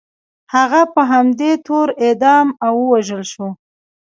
[0.53, 3.47] هغه په همدې تور اعدام او ووژل شو.